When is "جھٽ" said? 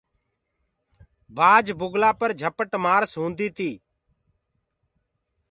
2.39-2.69